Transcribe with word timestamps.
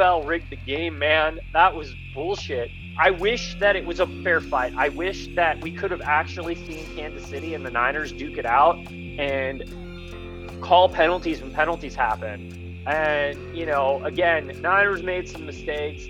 NFL 0.00 0.26
rigged 0.26 0.50
the 0.50 0.56
game, 0.56 0.98
man. 0.98 1.40
That 1.52 1.74
was 1.74 1.94
bullshit. 2.14 2.70
I 2.98 3.10
wish 3.10 3.58
that 3.60 3.76
it 3.76 3.84
was 3.86 4.00
a 4.00 4.06
fair 4.22 4.40
fight. 4.40 4.74
I 4.76 4.88
wish 4.88 5.28
that 5.34 5.60
we 5.60 5.72
could 5.72 5.90
have 5.90 6.02
actually 6.02 6.54
seen 6.54 6.84
Kansas 6.96 7.28
City 7.28 7.54
and 7.54 7.64
the 7.64 7.70
Niners 7.70 8.12
duke 8.12 8.36
it 8.36 8.46
out 8.46 8.76
and 8.90 9.64
call 10.62 10.88
penalties 10.88 11.40
when 11.40 11.52
penalties 11.52 11.94
happen. 11.94 12.82
And, 12.86 13.56
you 13.56 13.66
know, 13.66 14.02
again, 14.04 14.58
Niners 14.60 15.02
made 15.02 15.28
some 15.28 15.46
mistakes. 15.46 16.06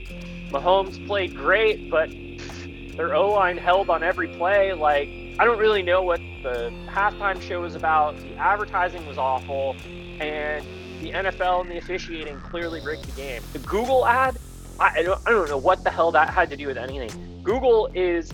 Mahomes 0.50 1.04
played 1.06 1.34
great, 1.34 1.90
but 1.90 2.10
their 2.96 3.14
O 3.14 3.30
line 3.30 3.56
held 3.56 3.90
on 3.90 4.02
every 4.02 4.28
play. 4.28 4.72
Like, 4.72 5.08
I 5.38 5.44
don't 5.44 5.58
really 5.58 5.82
know 5.82 6.02
what 6.02 6.20
the 6.42 6.72
halftime 6.88 7.40
show 7.40 7.60
was 7.60 7.74
about. 7.74 8.16
The 8.16 8.36
advertising 8.36 9.04
was 9.06 9.18
awful. 9.18 9.76
And 10.20 10.64
the 11.00 11.12
NFL 11.12 11.62
and 11.62 11.70
the 11.70 11.78
officiating 11.78 12.38
clearly 12.40 12.80
rigged 12.80 13.04
the 13.04 13.12
game. 13.12 13.42
The 13.52 13.58
Google 13.60 14.06
ad, 14.06 14.38
I 14.78 15.02
don't, 15.02 15.20
I 15.26 15.30
don't 15.30 15.48
know 15.48 15.58
what 15.58 15.82
the 15.82 15.90
hell 15.90 16.12
that 16.12 16.30
had 16.30 16.50
to 16.50 16.56
do 16.56 16.66
with 16.66 16.76
anything. 16.76 17.40
Google 17.42 17.90
is 17.94 18.32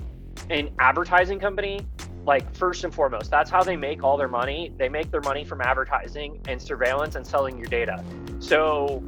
an 0.50 0.70
advertising 0.78 1.38
company, 1.38 1.86
like 2.24 2.52
first 2.54 2.84
and 2.84 2.92
foremost. 2.92 3.30
That's 3.30 3.50
how 3.50 3.62
they 3.62 3.76
make 3.76 4.02
all 4.02 4.16
their 4.16 4.28
money. 4.28 4.72
They 4.76 4.88
make 4.88 5.10
their 5.10 5.20
money 5.20 5.44
from 5.44 5.60
advertising 5.60 6.40
and 6.48 6.60
surveillance 6.60 7.14
and 7.14 7.26
selling 7.26 7.56
your 7.56 7.68
data. 7.68 8.04
So 8.40 9.02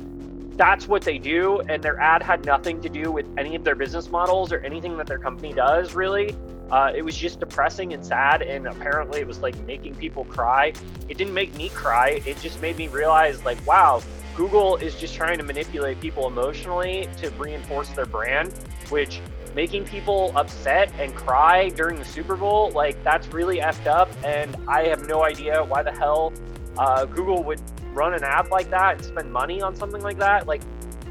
that's 0.56 0.88
what 0.88 1.02
they 1.02 1.18
do. 1.18 1.60
And 1.68 1.82
their 1.82 1.98
ad 2.00 2.22
had 2.22 2.44
nothing 2.44 2.80
to 2.82 2.88
do 2.88 3.10
with 3.10 3.26
any 3.36 3.54
of 3.54 3.64
their 3.64 3.74
business 3.74 4.08
models 4.08 4.52
or 4.52 4.60
anything 4.60 4.96
that 4.98 5.06
their 5.06 5.18
company 5.18 5.52
does, 5.52 5.94
really. 5.94 6.36
Uh, 6.70 6.92
it 6.94 7.02
was 7.02 7.16
just 7.16 7.40
depressing 7.40 7.94
and 7.94 8.04
sad, 8.04 8.42
and 8.42 8.66
apparently 8.66 9.20
it 9.20 9.26
was 9.26 9.40
like 9.40 9.58
making 9.66 9.94
people 9.94 10.24
cry. 10.26 10.72
It 11.08 11.16
didn't 11.16 11.34
make 11.34 11.54
me 11.56 11.70
cry. 11.70 12.20
It 12.26 12.38
just 12.40 12.60
made 12.60 12.76
me 12.76 12.88
realize, 12.88 13.42
like, 13.44 13.64
wow, 13.66 14.02
Google 14.36 14.76
is 14.76 14.94
just 14.96 15.14
trying 15.14 15.38
to 15.38 15.44
manipulate 15.44 16.00
people 16.00 16.26
emotionally 16.26 17.08
to 17.18 17.30
reinforce 17.30 17.88
their 17.90 18.06
brand, 18.06 18.52
which 18.90 19.20
making 19.54 19.84
people 19.84 20.30
upset 20.36 20.92
and 20.98 21.14
cry 21.14 21.70
during 21.70 21.98
the 21.98 22.04
Super 22.04 22.36
Bowl, 22.36 22.70
like, 22.70 23.02
that's 23.02 23.26
really 23.28 23.58
effed 23.58 23.86
up. 23.86 24.10
And 24.22 24.54
I 24.68 24.84
have 24.84 25.08
no 25.08 25.24
idea 25.24 25.64
why 25.64 25.82
the 25.82 25.90
hell 25.90 26.32
uh, 26.76 27.06
Google 27.06 27.42
would 27.44 27.60
run 27.94 28.14
an 28.14 28.22
app 28.22 28.50
like 28.50 28.70
that 28.70 28.96
and 28.96 29.04
spend 29.04 29.32
money 29.32 29.60
on 29.62 29.74
something 29.74 30.02
like 30.02 30.18
that. 30.18 30.46
Like, 30.46 30.62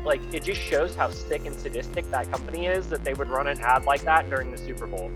like 0.05 0.22
it 0.31 0.44
just 0.44 0.61
shows 0.61 0.95
how 0.95 1.09
sick 1.09 1.45
and 1.45 1.55
sadistic 1.59 2.09
that 2.11 2.31
company 2.31 2.67
is 2.67 2.88
that 2.89 3.03
they 3.03 3.13
would 3.16 3.28
run 3.28 3.47
an 3.47 3.59
ad 3.59 3.83
like 3.83 4.03
that 4.03 4.30
during 4.30 4.52
the 4.52 4.58
Super 4.58 4.88
Bowl. 4.88 5.11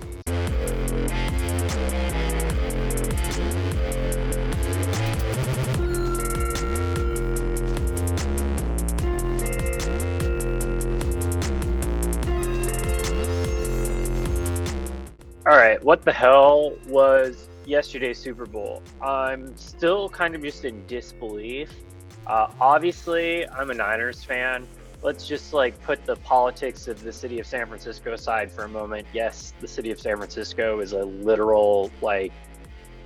All 15.52 15.58
right, 15.58 15.84
what 15.84 16.06
the 16.06 16.14
hell 16.14 16.78
was 16.88 17.50
yesterday's 17.66 18.18
Super 18.20 18.46
Bowl? 18.46 18.84
I'm 19.02 19.58
still 19.58 20.08
kind 20.08 20.36
of 20.36 20.44
just 20.44 20.66
in 20.66 20.86
disbelief. 20.86 21.72
Uh, 22.28 22.48
obviously, 22.60 23.48
I'm 23.50 23.72
a 23.72 23.74
Niners 23.74 24.24
fan. 24.24 24.68
Let's 25.02 25.28
just 25.28 25.54
like 25.54 25.82
put 25.82 26.06
the 26.06 26.16
politics 26.18 26.88
of 26.88 27.02
the 27.02 27.12
city 27.12 27.40
of 27.40 27.48
San 27.48 27.66
Francisco 27.68 28.14
aside 28.14 28.52
for 28.52 28.64
a 28.64 28.68
moment. 28.68 29.08
Yes, 29.14 29.54
the 29.60 29.68
city 29.68 29.92
of 29.92 30.00
San 30.00 30.18
Francisco 30.18 30.80
is 30.80 30.94
a 30.94 31.04
literal 31.04 31.90
like 32.02 32.32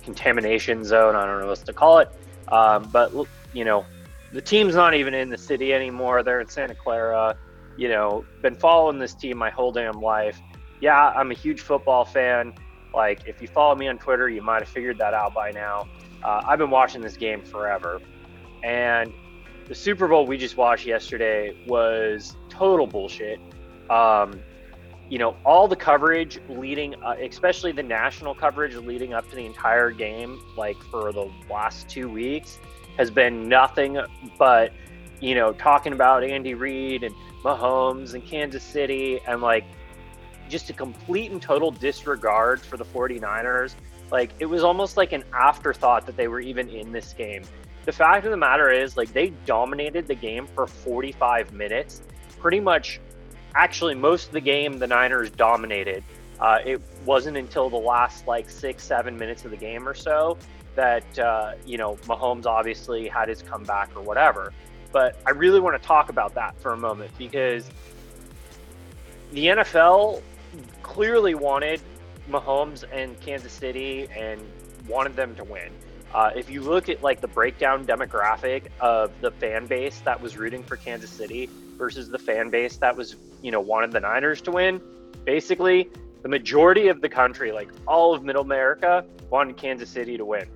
contamination 0.02 0.84
zone. 0.84 1.16
I 1.16 1.24
don't 1.24 1.40
know 1.40 1.48
what 1.48 1.64
to 1.64 1.72
call 1.72 1.98
it, 1.98 2.10
um, 2.48 2.88
but 2.92 3.12
you 3.52 3.64
know, 3.64 3.84
the 4.32 4.42
team's 4.42 4.74
not 4.74 4.94
even 4.94 5.14
in 5.14 5.30
the 5.30 5.38
city 5.38 5.72
anymore. 5.72 6.22
They're 6.22 6.40
in 6.40 6.48
Santa 6.48 6.74
Clara. 6.74 7.36
You 7.78 7.88
know, 7.88 8.24
been 8.42 8.56
following 8.56 8.98
this 8.98 9.14
team 9.14 9.36
my 9.36 9.50
whole 9.50 9.72
damn 9.72 10.00
life 10.00 10.40
yeah, 10.80 11.08
I'm 11.08 11.30
a 11.30 11.34
huge 11.34 11.60
football 11.60 12.04
fan. 12.04 12.54
Like, 12.94 13.26
if 13.26 13.40
you 13.40 13.48
follow 13.48 13.74
me 13.74 13.88
on 13.88 13.98
Twitter, 13.98 14.28
you 14.28 14.42
might 14.42 14.60
have 14.60 14.68
figured 14.68 14.98
that 14.98 15.14
out 15.14 15.34
by 15.34 15.50
now. 15.50 15.88
Uh, 16.22 16.42
I've 16.46 16.58
been 16.58 16.70
watching 16.70 17.00
this 17.00 17.16
game 17.16 17.42
forever. 17.42 18.00
And 18.62 19.12
the 19.68 19.74
Super 19.74 20.06
Bowl 20.06 20.26
we 20.26 20.36
just 20.36 20.56
watched 20.56 20.86
yesterday 20.86 21.56
was 21.66 22.36
total 22.48 22.86
bullshit. 22.86 23.40
Um, 23.90 24.40
you 25.08 25.18
know, 25.18 25.36
all 25.44 25.68
the 25.68 25.76
coverage 25.76 26.40
leading, 26.48 26.94
uh, 27.02 27.16
especially 27.20 27.72
the 27.72 27.82
national 27.82 28.34
coverage 28.34 28.74
leading 28.74 29.14
up 29.14 29.28
to 29.30 29.36
the 29.36 29.44
entire 29.44 29.90
game, 29.90 30.40
like 30.56 30.76
for 30.90 31.12
the 31.12 31.30
last 31.50 31.88
two 31.88 32.08
weeks, 32.08 32.58
has 32.96 33.10
been 33.10 33.48
nothing 33.48 33.98
but, 34.38 34.72
you 35.20 35.34
know, 35.34 35.52
talking 35.52 35.92
about 35.92 36.24
Andy 36.24 36.54
Reid 36.54 37.04
and 37.04 37.14
Mahomes 37.42 38.14
and 38.14 38.24
Kansas 38.24 38.64
City 38.64 39.20
and 39.26 39.40
like 39.40 39.64
just 40.48 40.70
a 40.70 40.72
complete 40.72 41.30
and 41.30 41.42
total 41.42 41.70
disregard 41.70 42.60
for 42.60 42.76
the 42.76 42.84
49ers. 42.84 43.74
Like 44.10 44.30
it 44.38 44.46
was 44.46 44.64
almost 44.64 44.96
like 44.96 45.12
an 45.12 45.24
afterthought 45.32 46.06
that 46.06 46.16
they 46.16 46.28
were 46.28 46.40
even 46.40 46.68
in 46.68 46.92
this 46.92 47.12
game. 47.12 47.42
The 47.86 47.92
fact 47.92 48.24
of 48.24 48.32
the 48.32 48.36
matter 48.36 48.70
is, 48.70 48.96
like 48.96 49.12
they 49.12 49.30
dominated 49.46 50.06
the 50.06 50.14
game 50.14 50.46
for 50.48 50.66
45 50.66 51.52
minutes. 51.52 52.02
Pretty 52.38 52.60
much, 52.60 53.00
actually, 53.54 53.94
most 53.94 54.26
of 54.26 54.32
the 54.32 54.40
game 54.40 54.78
the 54.78 54.88
Niners 54.88 55.30
dominated. 55.30 56.02
Uh, 56.40 56.58
it 56.64 56.82
wasn't 57.06 57.36
until 57.36 57.70
the 57.70 57.76
last 57.76 58.26
like 58.26 58.50
six, 58.50 58.84
seven 58.84 59.16
minutes 59.16 59.44
of 59.44 59.52
the 59.52 59.56
game 59.56 59.88
or 59.88 59.94
so 59.94 60.36
that 60.74 61.18
uh, 61.18 61.54
you 61.64 61.78
know 61.78 61.96
Mahomes 62.06 62.44
obviously 62.44 63.08
had 63.08 63.28
his 63.28 63.40
comeback 63.40 63.96
or 63.96 64.02
whatever. 64.02 64.52
But 64.92 65.16
I 65.24 65.30
really 65.30 65.60
want 65.60 65.80
to 65.80 65.86
talk 65.86 66.08
about 66.08 66.34
that 66.34 66.60
for 66.60 66.72
a 66.72 66.76
moment 66.76 67.12
because 67.16 67.70
the 69.32 69.46
NFL 69.46 70.22
clearly 70.82 71.34
wanted 71.34 71.80
Mahomes 72.30 72.84
and 72.92 73.18
Kansas 73.20 73.52
City 73.52 74.08
and 74.16 74.40
wanted 74.88 75.14
them 75.16 75.34
to 75.36 75.44
win. 75.44 75.70
Uh, 76.16 76.30
if 76.34 76.48
you 76.48 76.62
look 76.62 76.88
at 76.88 77.02
like 77.02 77.20
the 77.20 77.28
breakdown 77.28 77.84
demographic 77.84 78.68
of 78.80 79.12
the 79.20 79.30
fan 79.32 79.66
base 79.66 80.00
that 80.00 80.18
was 80.18 80.38
rooting 80.38 80.62
for 80.62 80.76
Kansas 80.76 81.10
City 81.10 81.46
versus 81.76 82.08
the 82.08 82.18
fan 82.18 82.48
base 82.48 82.78
that 82.78 82.96
was, 82.96 83.16
you 83.42 83.50
know, 83.50 83.60
wanted 83.60 83.92
the 83.92 84.00
Niners 84.00 84.40
to 84.40 84.50
win, 84.50 84.80
basically 85.24 85.90
the 86.22 86.28
majority 86.30 86.88
of 86.88 87.02
the 87.02 87.08
country, 87.10 87.52
like 87.52 87.68
all 87.86 88.14
of 88.14 88.24
Middle 88.24 88.40
America, 88.40 89.04
wanted 89.28 89.58
Kansas 89.58 89.90
City 89.90 90.16
to 90.16 90.24
win. 90.24 90.48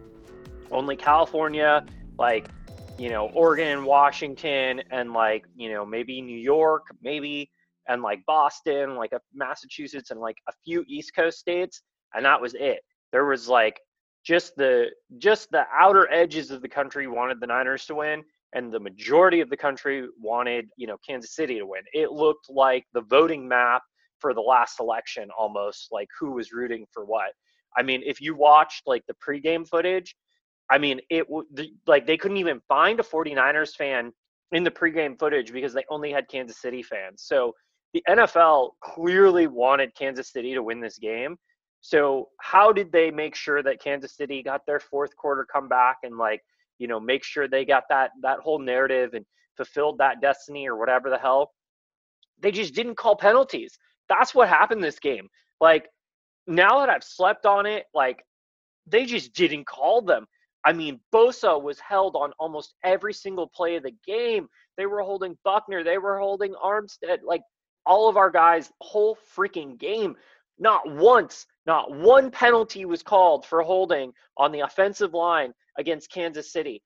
Only 0.70 0.96
California, 0.96 1.84
like, 2.18 2.48
you 2.96 3.10
know, 3.10 3.28
Oregon, 3.34 3.84
Washington, 3.84 4.80
and 4.90 5.12
like, 5.12 5.44
you 5.56 5.70
know, 5.70 5.84
maybe 5.84 6.22
New 6.22 6.38
York, 6.38 6.86
maybe 7.02 7.50
and 7.86 8.00
like 8.00 8.24
Boston, 8.24 8.96
like 8.96 9.12
Massachusetts, 9.34 10.10
and 10.10 10.20
like 10.20 10.38
a 10.48 10.52
few 10.64 10.86
East 10.88 11.14
Coast 11.14 11.38
states, 11.38 11.82
and 12.14 12.24
that 12.24 12.40
was 12.40 12.54
it. 12.54 12.80
There 13.12 13.26
was 13.26 13.46
like 13.46 13.78
just 14.24 14.56
the 14.56 14.90
just 15.18 15.50
the 15.50 15.64
outer 15.74 16.10
edges 16.12 16.50
of 16.50 16.62
the 16.62 16.68
country 16.68 17.06
wanted 17.06 17.40
the 17.40 17.46
Niners 17.46 17.86
to 17.86 17.96
win, 17.96 18.22
and 18.54 18.72
the 18.72 18.80
majority 18.80 19.40
of 19.40 19.50
the 19.50 19.56
country 19.56 20.06
wanted 20.18 20.68
you 20.76 20.86
know 20.86 20.96
Kansas 21.06 21.34
City 21.34 21.58
to 21.58 21.66
win. 21.66 21.82
It 21.92 22.12
looked 22.12 22.50
like 22.50 22.84
the 22.92 23.02
voting 23.02 23.46
map 23.48 23.82
for 24.18 24.34
the 24.34 24.40
last 24.40 24.80
election, 24.80 25.28
almost 25.36 25.88
like 25.90 26.08
who 26.18 26.32
was 26.32 26.52
rooting 26.52 26.86
for 26.92 27.04
what. 27.04 27.32
I 27.76 27.82
mean, 27.82 28.02
if 28.04 28.20
you 28.20 28.34
watched 28.34 28.82
like 28.86 29.04
the 29.06 29.14
pregame 29.14 29.66
footage, 29.66 30.14
I 30.70 30.78
mean, 30.78 31.00
it 31.10 31.26
like 31.86 32.06
they 32.06 32.16
couldn't 32.16 32.36
even 32.36 32.60
find 32.68 33.00
a 33.00 33.02
49ers 33.02 33.74
fan 33.74 34.12
in 34.52 34.64
the 34.64 34.70
pregame 34.70 35.18
footage 35.18 35.52
because 35.52 35.72
they 35.72 35.84
only 35.88 36.12
had 36.12 36.28
Kansas 36.28 36.60
City 36.60 36.82
fans. 36.82 37.22
So 37.24 37.54
the 37.92 38.02
NFL 38.08 38.70
clearly 38.82 39.46
wanted 39.46 39.94
Kansas 39.94 40.32
City 40.32 40.54
to 40.54 40.62
win 40.62 40.80
this 40.80 40.98
game. 40.98 41.36
So 41.80 42.28
how 42.38 42.72
did 42.72 42.92
they 42.92 43.10
make 43.10 43.34
sure 43.34 43.62
that 43.62 43.82
Kansas 43.82 44.14
City 44.14 44.42
got 44.42 44.66
their 44.66 44.80
fourth 44.80 45.16
quarter 45.16 45.46
comeback 45.50 45.98
and 46.02 46.18
like, 46.18 46.42
you 46.78 46.86
know, 46.86 47.00
make 47.00 47.24
sure 47.24 47.48
they 47.48 47.64
got 47.64 47.84
that 47.88 48.10
that 48.22 48.40
whole 48.40 48.58
narrative 48.58 49.14
and 49.14 49.24
fulfilled 49.56 49.98
that 49.98 50.20
destiny 50.20 50.68
or 50.68 50.76
whatever 50.76 51.10
the 51.10 51.18
hell? 51.18 51.52
They 52.40 52.50
just 52.50 52.74
didn't 52.74 52.96
call 52.96 53.16
penalties. 53.16 53.78
That's 54.08 54.34
what 54.34 54.48
happened 54.48 54.82
this 54.82 54.98
game. 54.98 55.28
Like 55.60 55.88
now 56.46 56.80
that 56.80 56.88
I've 56.88 57.04
slept 57.04 57.46
on 57.46 57.66
it, 57.66 57.86
like 57.94 58.24
they 58.86 59.06
just 59.06 59.32
didn't 59.34 59.66
call 59.66 60.02
them. 60.02 60.26
I 60.64 60.72
mean, 60.74 61.00
Bosa 61.12 61.60
was 61.60 61.80
held 61.80 62.16
on 62.16 62.32
almost 62.38 62.74
every 62.84 63.14
single 63.14 63.46
play 63.46 63.76
of 63.76 63.82
the 63.82 63.94
game. 64.06 64.48
They 64.76 64.86
were 64.86 65.00
holding 65.00 65.38
Buckner, 65.44 65.82
they 65.82 65.98
were 65.98 66.18
holding 66.18 66.54
Armstead. 66.54 67.18
Like 67.24 67.42
all 67.86 68.08
of 68.08 68.16
our 68.16 68.30
guys 68.30 68.70
whole 68.80 69.16
freaking 69.36 69.78
game. 69.78 70.16
Not 70.60 70.82
once, 70.88 71.46
not 71.66 71.90
one 71.90 72.30
penalty 72.30 72.84
was 72.84 73.02
called 73.02 73.46
for 73.46 73.62
holding 73.62 74.12
on 74.36 74.52
the 74.52 74.60
offensive 74.60 75.14
line 75.14 75.54
against 75.78 76.12
Kansas 76.12 76.52
City. 76.52 76.82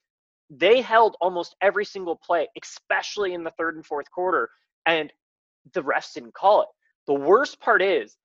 They 0.49 0.81
held 0.81 1.17
almost 1.21 1.57
every 1.61 1.85
single 1.85 2.17
play, 2.17 2.49
especially 2.63 3.35
in 3.35 3.43
the 3.43 3.51
third 3.51 3.75
and 3.75 3.85
fourth 3.85 4.09
quarter, 4.13 4.49
and 4.87 5.13
the 5.73 5.83
refs 5.83 6.15
didn't 6.15 6.35
call 6.35 6.63
it. 6.63 6.69
The 7.07 7.15
worst 7.15 7.61
part 7.61 7.83
is 7.83 8.17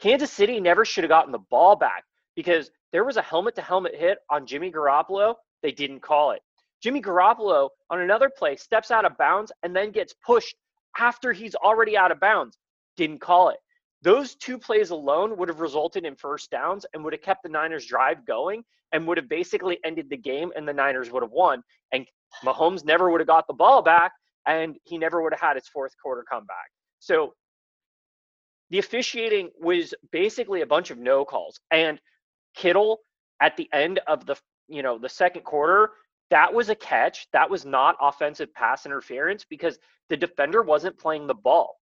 Kansas 0.00 0.32
City 0.32 0.58
never 0.58 0.84
should 0.84 1.04
have 1.04 1.08
gotten 1.08 1.32
the 1.32 1.38
ball 1.38 1.76
back 1.76 2.04
because 2.34 2.70
there 2.92 3.04
was 3.04 3.16
a 3.16 3.22
helmet 3.22 3.54
to 3.54 3.62
helmet 3.62 3.94
hit 3.94 4.18
on 4.28 4.46
Jimmy 4.46 4.72
Garoppolo. 4.72 5.36
They 5.62 5.70
didn't 5.70 6.00
call 6.00 6.32
it. 6.32 6.42
Jimmy 6.82 7.00
Garoppolo 7.00 7.70
on 7.90 8.00
another 8.00 8.28
play 8.28 8.56
steps 8.56 8.90
out 8.90 9.04
of 9.04 9.16
bounds 9.16 9.52
and 9.62 9.74
then 9.74 9.92
gets 9.92 10.14
pushed 10.14 10.56
after 10.98 11.32
he's 11.32 11.54
already 11.54 11.96
out 11.96 12.10
of 12.10 12.20
bounds. 12.20 12.58
Didn't 12.96 13.20
call 13.20 13.50
it. 13.50 13.58
Those 14.02 14.34
two 14.34 14.58
plays 14.58 14.90
alone 14.90 15.36
would 15.36 15.48
have 15.48 15.60
resulted 15.60 16.04
in 16.04 16.16
first 16.16 16.50
downs 16.50 16.86
and 16.92 17.02
would 17.04 17.12
have 17.12 17.22
kept 17.22 17.42
the 17.42 17.48
Niners 17.48 17.86
drive 17.86 18.26
going 18.26 18.62
and 18.92 19.06
would 19.06 19.16
have 19.16 19.28
basically 19.28 19.78
ended 19.84 20.08
the 20.10 20.16
game 20.16 20.52
and 20.54 20.68
the 20.68 20.72
Niners 20.72 21.10
would 21.10 21.22
have 21.22 21.32
won. 21.32 21.62
And 21.92 22.06
Mahomes 22.44 22.84
never 22.84 23.10
would 23.10 23.20
have 23.20 23.28
got 23.28 23.46
the 23.46 23.54
ball 23.54 23.82
back 23.82 24.12
and 24.46 24.76
he 24.84 24.98
never 24.98 25.22
would 25.22 25.32
have 25.32 25.40
had 25.40 25.56
his 25.56 25.68
fourth 25.68 25.92
quarter 26.02 26.24
comeback. 26.28 26.70
So 27.00 27.34
the 28.70 28.78
officiating 28.78 29.50
was 29.60 29.94
basically 30.12 30.62
a 30.62 30.66
bunch 30.66 30.90
of 30.90 30.98
no 30.98 31.24
calls. 31.24 31.58
And 31.70 32.00
Kittle 32.54 33.00
at 33.40 33.56
the 33.56 33.68
end 33.72 34.00
of 34.06 34.26
the 34.26 34.36
you 34.68 34.82
know 34.82 34.98
the 34.98 35.08
second 35.08 35.42
quarter, 35.42 35.90
that 36.30 36.52
was 36.52 36.68
a 36.68 36.74
catch. 36.74 37.28
That 37.32 37.48
was 37.48 37.64
not 37.64 37.96
offensive 38.00 38.52
pass 38.54 38.86
interference 38.86 39.44
because 39.44 39.78
the 40.08 40.16
defender 40.16 40.62
wasn't 40.62 40.98
playing 40.98 41.26
the 41.26 41.34
ball. 41.34 41.76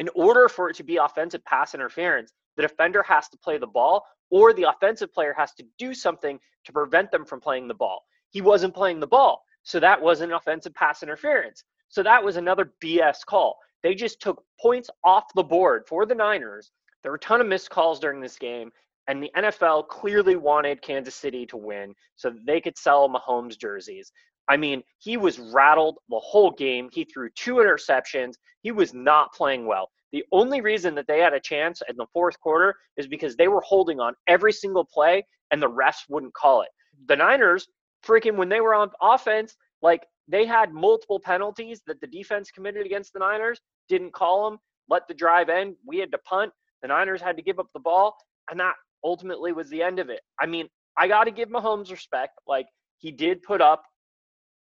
In 0.00 0.08
order 0.14 0.48
for 0.48 0.70
it 0.70 0.76
to 0.76 0.82
be 0.82 0.96
offensive 0.96 1.44
pass 1.44 1.74
interference, 1.74 2.32
the 2.56 2.62
defender 2.62 3.02
has 3.02 3.28
to 3.28 3.36
play 3.36 3.58
the 3.58 3.66
ball 3.66 4.02
or 4.30 4.54
the 4.54 4.62
offensive 4.62 5.12
player 5.12 5.34
has 5.36 5.52
to 5.56 5.64
do 5.78 5.92
something 5.92 6.40
to 6.64 6.72
prevent 6.72 7.10
them 7.10 7.26
from 7.26 7.38
playing 7.38 7.68
the 7.68 7.74
ball. 7.74 8.02
He 8.30 8.40
wasn't 8.40 8.74
playing 8.74 9.00
the 9.00 9.06
ball. 9.06 9.42
So 9.62 9.78
that 9.78 10.00
wasn't 10.00 10.32
offensive 10.32 10.74
pass 10.74 11.02
interference. 11.02 11.64
So 11.90 12.02
that 12.02 12.24
was 12.24 12.36
another 12.36 12.72
BS 12.82 13.26
call. 13.26 13.58
They 13.82 13.94
just 13.94 14.22
took 14.22 14.42
points 14.58 14.88
off 15.04 15.24
the 15.34 15.44
board 15.44 15.82
for 15.86 16.06
the 16.06 16.14
Niners. 16.14 16.70
There 17.02 17.12
were 17.12 17.16
a 17.16 17.20
ton 17.20 17.42
of 17.42 17.46
missed 17.46 17.68
calls 17.68 18.00
during 18.00 18.22
this 18.22 18.38
game, 18.38 18.70
and 19.06 19.22
the 19.22 19.30
NFL 19.36 19.88
clearly 19.88 20.36
wanted 20.36 20.80
Kansas 20.80 21.14
City 21.14 21.44
to 21.44 21.58
win 21.58 21.94
so 22.16 22.32
they 22.46 22.62
could 22.62 22.78
sell 22.78 23.06
Mahomes 23.06 23.58
jerseys. 23.58 24.12
I 24.50 24.56
mean, 24.56 24.82
he 24.98 25.16
was 25.16 25.38
rattled 25.38 25.98
the 26.08 26.18
whole 26.18 26.50
game. 26.50 26.90
He 26.92 27.04
threw 27.04 27.30
two 27.30 27.54
interceptions. 27.54 28.34
He 28.62 28.72
was 28.72 28.92
not 28.92 29.32
playing 29.32 29.64
well. 29.64 29.90
The 30.10 30.24
only 30.32 30.60
reason 30.60 30.96
that 30.96 31.06
they 31.06 31.20
had 31.20 31.32
a 31.32 31.40
chance 31.40 31.82
in 31.88 31.96
the 31.96 32.08
fourth 32.12 32.38
quarter 32.40 32.74
is 32.96 33.06
because 33.06 33.36
they 33.36 33.46
were 33.46 33.60
holding 33.60 34.00
on 34.00 34.14
every 34.26 34.52
single 34.52 34.84
play 34.84 35.24
and 35.52 35.62
the 35.62 35.70
refs 35.70 36.02
wouldn't 36.08 36.34
call 36.34 36.62
it. 36.62 36.68
The 37.06 37.14
Niners, 37.14 37.68
freaking, 38.04 38.34
when 38.36 38.48
they 38.48 38.60
were 38.60 38.74
on 38.74 38.90
offense, 39.00 39.54
like 39.82 40.02
they 40.26 40.46
had 40.46 40.74
multiple 40.74 41.20
penalties 41.20 41.82
that 41.86 42.00
the 42.00 42.08
defense 42.08 42.50
committed 42.50 42.84
against 42.84 43.12
the 43.12 43.20
Niners, 43.20 43.60
didn't 43.88 44.12
call 44.12 44.50
them, 44.50 44.58
let 44.88 45.06
the 45.06 45.14
drive 45.14 45.48
end. 45.48 45.76
We 45.86 45.98
had 45.98 46.10
to 46.10 46.18
punt. 46.18 46.52
The 46.82 46.88
Niners 46.88 47.22
had 47.22 47.36
to 47.36 47.42
give 47.42 47.60
up 47.60 47.68
the 47.72 47.80
ball, 47.80 48.16
and 48.50 48.58
that 48.58 48.74
ultimately 49.04 49.52
was 49.52 49.70
the 49.70 49.82
end 49.82 50.00
of 50.00 50.10
it. 50.10 50.22
I 50.40 50.46
mean, 50.46 50.68
I 50.96 51.06
got 51.06 51.24
to 51.24 51.30
give 51.30 51.50
Mahomes 51.50 51.92
respect. 51.92 52.32
Like, 52.48 52.66
he 52.98 53.12
did 53.12 53.42
put 53.42 53.60
up 53.60 53.84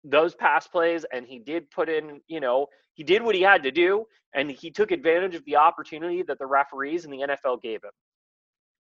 those 0.04 0.34
pass 0.34 0.66
plays 0.66 1.04
and 1.12 1.26
he 1.26 1.38
did 1.38 1.70
put 1.70 1.88
in, 1.88 2.20
you 2.28 2.40
know, 2.40 2.66
he 2.94 3.04
did 3.04 3.22
what 3.22 3.34
he 3.34 3.42
had 3.42 3.62
to 3.62 3.70
do 3.70 4.04
and 4.34 4.50
he 4.50 4.70
took 4.70 4.90
advantage 4.90 5.34
of 5.34 5.44
the 5.44 5.56
opportunity 5.56 6.22
that 6.22 6.38
the 6.38 6.46
referees 6.46 7.04
and 7.04 7.12
the 7.12 7.18
NFL 7.18 7.62
gave 7.62 7.82
him. 7.82 7.90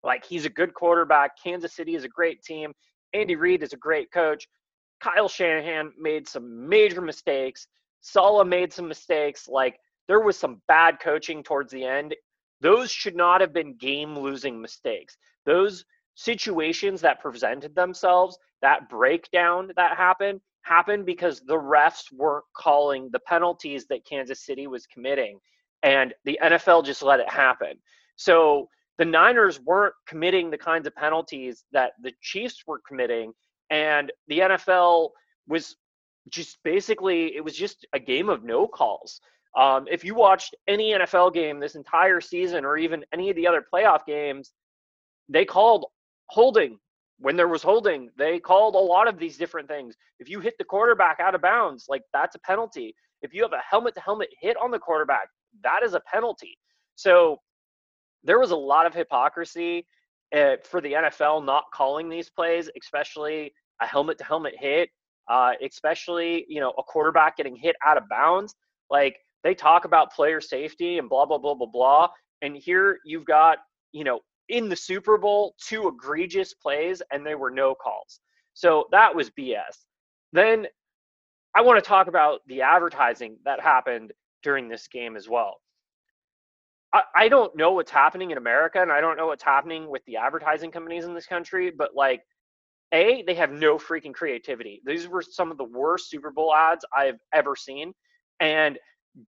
Like, 0.04 0.25
he's 0.25 0.46
a 0.46 0.50
good 0.50 0.74
quarterback. 0.74 1.31
Kansas 1.42 1.75
City 1.75 1.96
is 1.96 2.04
a 2.04 2.10
great 2.10 2.42
team. 2.44 2.74
Andy 3.14 3.36
Reid 3.36 3.64
is 3.64 3.74
a 3.74 3.78
great 3.78 4.12
coach. 4.12 4.48
Kyle 5.00 5.28
Shanahan 5.28 5.92
made 5.98 6.28
some 6.28 6.68
major 6.68 7.02
mistakes. 7.02 7.68
Saleh 8.02 8.48
made 8.48 8.74
some 8.74 8.88
mistakes. 8.88 9.48
Like 9.48 9.80
there 10.08 10.22
was 10.22 10.38
some 10.38 10.62
bad 10.68 11.00
coaching 11.00 11.44
towards 11.44 11.72
the 11.72 11.84
end. 11.84 12.16
Those 12.62 12.90
should 12.92 13.16
not 13.16 13.42
have 13.42 13.54
been 13.54 13.78
game 13.78 14.18
losing 14.18 14.60
mistakes. 14.60 15.18
Those 15.46 15.86
situations 16.16 17.02
that 17.02 17.22
presented 17.22 17.75
themselves, 17.75 18.38
that 18.62 18.90
breakdown 18.90 19.72
that 19.75 19.98
happened, 19.98 20.42
happened 20.63 21.06
because 21.06 21.42
the 21.42 21.56
refs 21.56 22.12
weren't 22.12 22.45
calling 22.56 23.09
the 23.12 23.19
penalties 23.19 23.86
that 23.88 24.06
Kansas 24.06 24.45
City 24.45 24.68
was 24.68 24.86
committing. 24.88 25.39
And 25.83 26.13
the 26.25 26.39
NFL 26.44 26.86
just 26.86 27.04
let 27.04 27.19
it 27.19 27.30
happen. 27.30 27.77
So 28.15 28.68
the 28.98 29.06
Niners 29.06 29.59
weren't 29.62 29.94
committing 30.07 30.50
the 30.50 30.57
kinds 30.57 30.88
of 30.88 30.95
penalties 30.95 31.63
that 31.71 31.94
the 32.01 32.12
Chiefs 32.21 32.63
were 32.65 32.81
committing 32.88 33.31
and 33.69 34.12
the 34.27 34.39
NFL 34.39 35.09
was 35.48 35.75
just 36.30 36.57
basically 36.63 37.36
it 37.36 37.44
was 37.44 37.56
just 37.56 37.86
a 37.94 38.00
game 38.00 38.30
of 38.30 38.44
no 38.44 38.68
calls. 38.68 39.21
Um, 39.57 39.88
if 39.89 40.03
you 40.03 40.13
watched 40.13 40.56
any 40.68 40.92
NFL 40.92 41.33
game 41.33 41.60
this 41.60 41.75
entire 41.75 42.21
season, 42.21 42.63
or 42.63 42.77
even 42.77 43.03
any 43.12 43.30
of 43.30 43.36
the 43.36 43.48
other 43.48 43.65
playoff 43.74 44.06
games, 44.06 44.53
they 45.30 45.45
called 45.45 45.86
holding 46.27 46.77
when 47.19 47.36
there 47.36 47.48
was 47.48 47.64
holding. 47.64 48.10
They 48.18 48.40
called 48.40 48.75
a 48.75 48.80
lot 48.80 49.08
of 49.08 49.18
these 49.18 49.38
different 49.38 49.68
things. 49.68 49.96
If 50.19 50.30
you 50.30 50.40
hit 50.40 50.56
the 50.58 50.64
quarterback 50.64 51.19
out 51.19 51.36
of 51.36 51.42
bounds, 51.42 51.86
like 51.90 52.04
that's 52.14 52.36
a 52.36 52.40
penalty. 52.40 52.96
If 53.22 53.34
you 53.34 53.42
have 53.44 53.54
a 53.54 53.62
helmet 53.68 53.96
to 53.96 54.02
helmet 54.02 54.30
hit 54.40 54.58
on 54.62 54.72
the 54.72 54.80
quarterback, 54.80 55.30
that 55.64 55.81
is 55.84 55.94
a 55.94 56.02
penalty. 56.02 56.58
So 56.96 57.38
there 58.24 58.40
was 58.40 58.52
a 58.52 58.56
lot 58.56 58.86
of 58.86 58.94
hypocrisy 58.94 59.86
uh, 60.36 60.56
for 60.64 60.81
the 60.81 60.94
NFL 60.94 61.46
not 61.46 61.66
calling 61.74 62.10
these 62.10 62.30
plays, 62.30 62.69
especially 62.80 63.54
a 63.81 63.88
helmet 63.88 64.18
to 64.20 64.24
helmet 64.24 64.56
hit, 64.60 64.90
uh, 65.30 65.54
especially 65.63 66.46
you 66.48 66.60
know 66.60 66.74
a 66.78 66.84
quarterback 66.84 67.38
getting 67.38 67.56
hit 67.56 67.75
out 67.86 67.98
of 67.98 68.04
bounds. 68.10 68.56
Like 68.90 69.18
they 69.44 69.56
talk 69.56 69.86
about 69.86 70.13
player 70.13 70.42
safety 70.42 70.98
and 70.98 71.10
blah 71.10 71.25
blah 71.25 71.38
blah 71.38 71.54
blah 71.56 71.68
blah, 71.68 72.10
and 72.42 72.56
here 72.56 73.00
you've 73.06 73.25
got 73.25 73.60
you 73.94 74.04
know 74.04 74.20
in 74.50 74.70
the 74.70 74.76
Super 74.76 75.18
Bowl 75.18 75.56
two 75.60 75.88
egregious 75.88 76.54
plays 76.54 77.02
and 77.12 77.26
there 77.26 77.38
were 77.38 77.52
no 77.52 77.76
calls. 77.76 78.20
So 78.54 78.88
that 78.92 79.14
was 79.14 79.30
BS. 79.30 79.86
Then 80.34 80.68
I 81.56 81.62
want 81.62 81.84
to 81.84 81.88
talk 81.88 82.08
about 82.08 82.42
the 82.48 82.62
advertising 82.62 83.38
that 83.46 83.60
happened 83.60 84.14
during 84.44 84.68
this 84.68 84.88
game 84.88 85.16
as 85.16 85.28
well. 85.28 85.56
I, 86.94 87.04
I 87.16 87.30
don't 87.30 87.56
know 87.56 87.72
what's 87.74 87.92
happening 87.92 88.32
in 88.32 88.38
America 88.38 88.82
and 88.82 88.92
I 88.92 89.02
don't 89.02 89.18
know 89.18 89.28
what's 89.28 89.44
happening 89.44 89.90
with 89.90 90.04
the 90.06 90.18
advertising 90.18 90.72
companies 90.72 91.06
in 91.06 91.14
this 91.14 91.26
country, 91.26 91.72
but 91.72 91.96
like, 91.96 92.22
A, 92.94 93.24
they 93.28 93.36
have 93.36 93.52
no 93.52 93.78
freaking 93.78 94.14
creativity. 94.14 94.82
These 94.86 95.08
were 95.08 95.22
some 95.22 95.52
of 95.52 95.58
the 95.58 95.64
worst 95.64 96.10
Super 96.10 96.32
Bowl 96.32 96.54
ads 96.54 96.86
I've 96.96 97.20
ever 97.34 97.56
seen. 97.56 97.94
And 98.40 98.78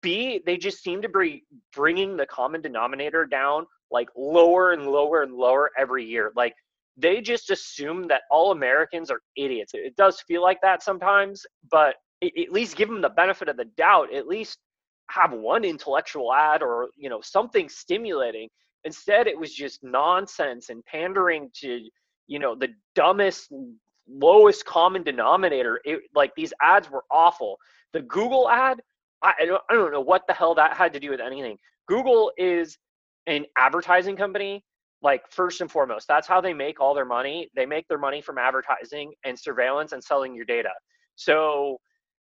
B, 0.01 0.41
they 0.45 0.57
just 0.57 0.83
seem 0.83 1.01
to 1.01 1.09
be 1.09 1.43
bringing 1.75 2.15
the 2.15 2.27
common 2.27 2.61
denominator 2.61 3.25
down 3.25 3.65
like 3.91 4.09
lower 4.15 4.71
and 4.71 4.87
lower 4.87 5.23
and 5.23 5.33
lower 5.33 5.71
every 5.77 6.05
year. 6.05 6.31
Like 6.35 6.53
they 6.97 7.21
just 7.21 7.49
assume 7.49 8.07
that 8.07 8.23
all 8.29 8.51
Americans 8.51 9.09
are 9.09 9.21
idiots. 9.35 9.71
It 9.73 9.95
does 9.95 10.21
feel 10.27 10.41
like 10.41 10.59
that 10.61 10.83
sometimes, 10.83 11.45
but 11.71 11.95
at 12.21 12.51
least 12.51 12.75
give 12.75 12.89
them 12.89 13.01
the 13.01 13.09
benefit 13.09 13.47
of 13.47 13.57
the 13.57 13.65
doubt. 13.77 14.13
At 14.13 14.27
least 14.27 14.59
have 15.09 15.31
one 15.31 15.63
intellectual 15.63 16.33
ad 16.33 16.61
or 16.61 16.89
you 16.95 17.09
know 17.09 17.19
something 17.21 17.67
stimulating 17.67 18.47
instead 18.83 19.27
it 19.27 19.37
was 19.37 19.53
just 19.53 19.83
nonsense 19.83 20.69
and 20.69 20.85
pandering 20.85 21.49
to 21.53 21.81
you 22.27 22.39
know 22.39 22.55
the 22.55 22.69
dumbest 22.95 23.51
lowest 24.07 24.65
common 24.65 25.03
denominator 25.03 25.79
it, 25.83 25.99
like 26.15 26.31
these 26.35 26.53
ads 26.61 26.89
were 26.89 27.03
awful 27.11 27.57
the 27.93 28.01
google 28.01 28.49
ad 28.49 28.79
I, 29.21 29.33
I 29.41 29.45
don't, 29.45 29.61
don't 29.69 29.91
know 29.91 30.01
what 30.01 30.23
the 30.27 30.33
hell 30.33 30.55
that 30.55 30.77
had 30.77 30.93
to 30.93 30.99
do 30.99 31.09
with 31.09 31.19
anything 31.19 31.57
google 31.87 32.31
is 32.37 32.77
an 33.29 33.45
advertising 33.57 34.17
company 34.17 34.63
like 35.01 35.21
first 35.31 35.61
and 35.61 35.71
foremost 35.71 36.07
that's 36.07 36.27
how 36.27 36.41
they 36.41 36.53
make 36.53 36.81
all 36.81 36.93
their 36.93 37.05
money. 37.05 37.49
They 37.55 37.65
make 37.65 37.87
their 37.87 37.97
money 37.97 38.21
from 38.21 38.37
advertising 38.37 39.13
and 39.23 39.39
surveillance 39.39 39.93
and 39.93 40.03
selling 40.03 40.35
your 40.35 40.45
data. 40.45 40.71
So 41.15 41.77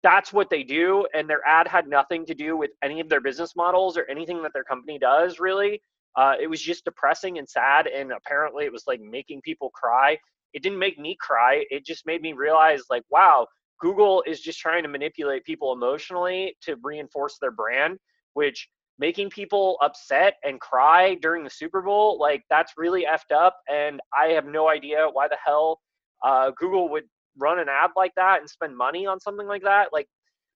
that's 0.04 0.34
what 0.34 0.50
they 0.50 0.64
do 0.64 1.08
and 1.14 1.30
their 1.30 1.46
ad 1.46 1.68
had 1.68 1.88
nothing 1.88 2.26
to 2.26 2.34
do 2.34 2.58
with 2.58 2.72
any 2.84 3.00
of 3.00 3.10
their 3.10 3.22
business 3.22 3.56
models 3.56 3.98
or 3.98 4.06
anything 4.10 4.42
that 4.44 4.52
their 4.54 4.64
company 4.64 4.98
does 5.00 5.40
really. 5.40 5.82
Uh, 6.18 6.34
it 6.42 6.48
was 6.48 6.62
just 6.62 6.84
depressing 6.84 7.38
and 7.38 7.48
sad 7.48 7.88
and 7.88 8.12
apparently 8.12 8.66
it 8.66 8.72
was 8.72 8.84
like 8.88 9.00
making 9.00 9.42
people 9.42 9.70
cry. 9.70 10.18
It 10.54 10.64
didn't 10.64 10.80
make 10.80 10.98
me 10.98 11.16
cry. 11.20 11.64
It 11.70 11.86
just 11.86 12.06
made 12.06 12.22
me 12.22 12.34
realize 12.34 12.82
like 12.90 13.04
wow 13.10 13.46
google 13.80 14.22
is 14.28 14.42
just 14.42 14.60
trying 14.60 14.84
to 14.84 14.90
manipulate 14.90 15.46
people 15.46 15.72
emotionally 15.72 16.56
to 16.62 16.76
reinforce 16.84 17.38
their 17.40 17.52
brand 17.52 17.98
which 18.34 18.68
making 19.00 19.30
people 19.30 19.78
upset 19.82 20.36
and 20.44 20.60
cry 20.60 21.16
during 21.16 21.44
the 21.44 21.50
super 21.50 21.82
bowl 21.82 22.20
like 22.20 22.44
that's 22.50 22.74
really 22.78 23.06
effed 23.06 23.36
up 23.36 23.58
and 23.70 24.00
i 24.18 24.28
have 24.28 24.46
no 24.46 24.70
idea 24.70 25.08
why 25.12 25.28
the 25.28 25.38
hell 25.44 25.80
uh, 26.26 26.52
google 26.58 26.90
would 26.90 27.06
run 27.38 27.60
an 27.60 27.68
ad 27.70 27.92
like 27.96 28.14
that 28.16 28.42
and 28.42 28.50
spend 28.50 28.76
money 28.76 29.06
on 29.06 29.20
something 29.20 29.48
like 29.48 29.64
that 29.64 29.90
like 29.94 30.08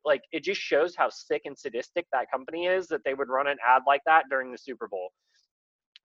like 0.06 0.24
it 0.32 0.44
just 0.44 0.60
shows 0.60 0.96
how 0.96 1.10
sick 1.10 1.44
and 1.46 1.58
sadistic 1.58 2.06
that 2.12 2.30
company 2.32 2.66
is 2.66 2.88
that 2.88 3.02
they 3.06 3.14
would 3.14 3.30
run 3.30 3.48
an 3.48 3.58
ad 3.68 3.84
like 3.88 4.02
that 4.06 4.26
during 4.30 4.52
the 4.52 4.58
Super 4.58 4.88
Bowl. 4.88 5.12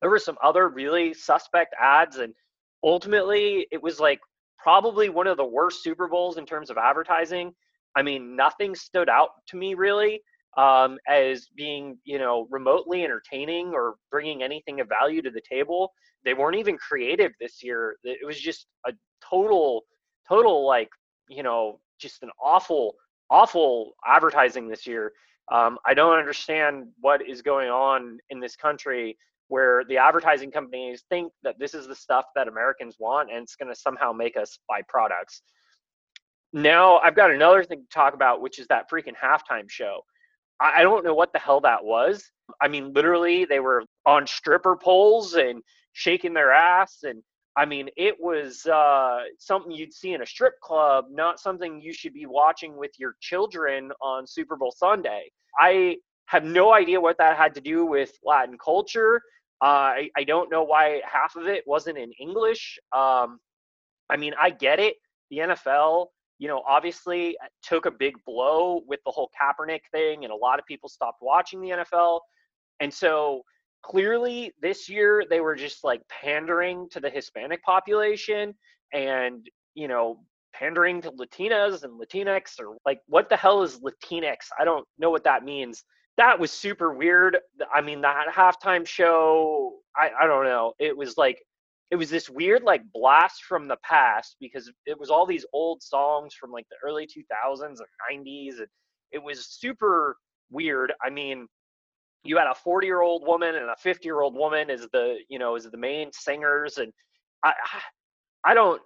There 0.00 0.10
were 0.10 0.18
some 0.18 0.38
other 0.42 0.68
really 0.68 1.14
suspect 1.14 1.74
ads 1.80 2.16
and 2.16 2.32
ultimately 2.84 3.66
it 3.72 3.82
was 3.82 3.98
like 3.98 4.20
probably 4.58 5.08
one 5.08 5.26
of 5.26 5.36
the 5.36 5.44
worst 5.44 5.82
Super 5.82 6.08
Bowls 6.08 6.38
in 6.38 6.46
terms 6.46 6.70
of 6.70 6.78
advertising. 6.78 7.52
I 7.96 8.02
mean, 8.02 8.36
nothing 8.36 8.74
stood 8.74 9.08
out 9.08 9.30
to 9.48 9.56
me 9.56 9.74
really 9.74 10.20
um, 10.56 10.98
as 11.08 11.48
being, 11.56 11.98
you 12.04 12.18
know, 12.18 12.46
remotely 12.50 13.04
entertaining 13.04 13.72
or 13.74 13.96
bringing 14.10 14.42
anything 14.42 14.80
of 14.80 14.88
value 14.88 15.22
to 15.22 15.30
the 15.30 15.42
table. 15.48 15.92
They 16.24 16.34
weren't 16.34 16.56
even 16.56 16.76
creative 16.78 17.32
this 17.40 17.62
year. 17.62 17.96
It 18.04 18.26
was 18.26 18.40
just 18.40 18.66
a 18.86 18.92
total 19.28 19.84
total 20.28 20.66
like 20.66 20.90
you 21.28 21.42
know 21.42 21.80
just 21.98 22.22
an 22.22 22.30
awful 22.42 22.94
awful 23.30 23.92
advertising 24.06 24.68
this 24.68 24.86
year 24.86 25.12
Um, 25.50 25.78
I 25.86 25.94
don't 25.94 26.18
understand 26.18 26.88
what 27.00 27.26
is 27.26 27.42
going 27.42 27.70
on 27.70 28.18
in 28.30 28.40
this 28.40 28.56
country 28.56 29.16
where 29.48 29.84
the 29.88 29.96
advertising 29.96 30.50
companies 30.50 31.04
think 31.08 31.32
that 31.42 31.58
this 31.58 31.74
is 31.74 31.86
the 31.86 31.94
stuff 31.94 32.26
that 32.34 32.48
Americans 32.48 32.96
want 32.98 33.30
and 33.30 33.42
it's 33.42 33.56
going 33.56 33.72
to 33.72 33.80
somehow 33.80 34.12
make 34.12 34.36
us 34.36 34.58
buy 34.68 34.82
products. 34.88 35.42
Now, 36.52 36.98
I've 36.98 37.16
got 37.16 37.30
another 37.30 37.64
thing 37.64 37.80
to 37.80 37.88
talk 37.94 38.14
about, 38.14 38.40
which 38.42 38.58
is 38.58 38.66
that 38.68 38.90
freaking 38.90 39.14
halftime 39.16 39.70
show. 39.70 40.02
I, 40.60 40.82
don't 40.82 41.04
know 41.04 41.14
what 41.14 41.32
the 41.32 41.38
hell 41.38 41.60
that 41.60 41.84
was. 41.84 42.24
I 42.60 42.68
mean, 42.68 42.92
literally, 42.92 43.44
they 43.44 43.60
were 43.60 43.84
on 44.06 44.26
stripper 44.26 44.76
poles 44.76 45.34
and 45.34 45.62
shaking 45.92 46.34
their 46.34 46.52
ass. 46.52 46.98
And 47.04 47.22
I 47.56 47.64
mean, 47.64 47.88
it 47.96 48.16
was 48.18 48.66
uh, 48.66 49.20
something 49.38 49.72
you'd 49.72 49.92
see 49.92 50.14
in 50.14 50.22
a 50.22 50.26
strip 50.26 50.54
club, 50.60 51.06
not 51.10 51.40
something 51.40 51.80
you 51.80 51.92
should 51.92 52.14
be 52.14 52.26
watching 52.26 52.76
with 52.76 52.92
your 52.98 53.14
children 53.20 53.92
on 54.00 54.26
Super 54.26 54.56
Bowl 54.56 54.72
Sunday. 54.76 55.30
I 55.58 55.96
have 56.26 56.44
no 56.44 56.72
idea 56.72 57.00
what 57.00 57.18
that 57.18 57.36
had 57.36 57.54
to 57.54 57.60
do 57.60 57.86
with 57.86 58.12
Latin 58.22 58.58
culture. 58.62 59.20
Uh, 59.62 59.66
I, 60.06 60.10
I 60.16 60.24
don't 60.24 60.50
know 60.50 60.62
why 60.62 61.02
half 61.10 61.36
of 61.36 61.46
it 61.46 61.64
wasn't 61.66 61.98
in 61.98 62.12
English. 62.20 62.78
Um, 62.96 63.38
I 64.10 64.16
mean, 64.16 64.34
I 64.40 64.50
get 64.50 64.78
it. 64.78 64.96
The 65.30 65.38
NFL, 65.38 66.06
you 66.38 66.48
know, 66.48 66.62
obviously 66.68 67.36
uh, 67.42 67.46
took 67.62 67.86
a 67.86 67.90
big 67.90 68.14
blow 68.24 68.82
with 68.86 69.00
the 69.04 69.10
whole 69.10 69.30
Kaepernick 69.40 69.80
thing, 69.92 70.24
and 70.24 70.32
a 70.32 70.36
lot 70.36 70.58
of 70.58 70.66
people 70.66 70.88
stopped 70.88 71.18
watching 71.20 71.60
the 71.60 71.70
NFL. 71.70 72.20
And 72.80 72.92
so 72.92 73.42
clearly 73.82 74.52
this 74.60 74.88
year 74.88 75.24
they 75.28 75.40
were 75.40 75.54
just 75.54 75.84
like 75.84 76.02
pandering 76.08 76.88
to 76.90 77.00
the 77.00 77.10
Hispanic 77.10 77.62
population 77.62 78.54
and, 78.92 79.46
you 79.74 79.88
know, 79.88 80.20
pandering 80.54 81.00
to 81.02 81.10
Latinas 81.12 81.84
and 81.84 82.00
Latinx 82.00 82.58
or 82.60 82.76
like 82.86 83.00
what 83.06 83.28
the 83.28 83.36
hell 83.36 83.62
is 83.62 83.80
Latinx? 83.80 84.36
I 84.58 84.64
don't 84.64 84.86
know 84.98 85.10
what 85.10 85.24
that 85.24 85.44
means. 85.44 85.84
That 86.16 86.38
was 86.38 86.50
super 86.50 86.92
weird. 86.92 87.38
I 87.72 87.80
mean, 87.80 88.00
that 88.00 88.26
halftime 88.32 88.86
show, 88.86 89.78
I, 89.96 90.10
I 90.20 90.26
don't 90.26 90.44
know. 90.44 90.72
It 90.80 90.96
was 90.96 91.16
like 91.16 91.40
it 91.90 91.96
was 91.96 92.10
this 92.10 92.28
weird 92.28 92.62
like 92.62 92.82
blast 92.92 93.44
from 93.44 93.66
the 93.66 93.78
past 93.82 94.36
because 94.40 94.70
it 94.86 94.98
was 94.98 95.10
all 95.10 95.26
these 95.26 95.46
old 95.52 95.82
songs 95.82 96.34
from 96.34 96.50
like 96.50 96.66
the 96.70 96.76
early 96.86 97.06
2000s 97.06 97.78
and 97.78 98.26
90s 98.26 98.58
and 98.58 98.66
it 99.10 99.22
was 99.22 99.46
super 99.46 100.16
weird. 100.50 100.92
I 101.02 101.10
mean, 101.10 101.46
you 102.24 102.36
had 102.36 102.46
a 102.46 102.54
40 102.54 102.86
year 102.86 103.00
old 103.00 103.26
woman 103.26 103.54
and 103.54 103.70
a 103.70 103.76
50 103.78 104.04
year 104.04 104.20
old 104.20 104.34
woman 104.34 104.70
as 104.70 104.86
the 104.92 105.18
you 105.28 105.38
know 105.38 105.56
as 105.56 105.64
the 105.64 105.78
main 105.78 106.10
singers 106.12 106.78
and 106.78 106.92
i 107.44 107.52
i 108.44 108.54
don't 108.54 108.82